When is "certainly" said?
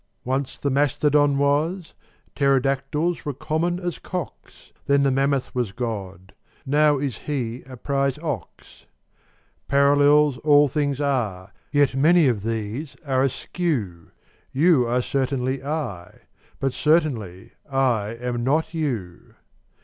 15.03-15.63, 16.73-17.51